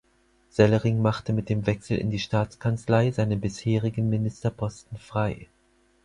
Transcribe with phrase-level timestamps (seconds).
[0.49, 5.47] Sellering machte mit dem Wechsel in die Staatskanzlei seinen bisherigen Ministerposten frei.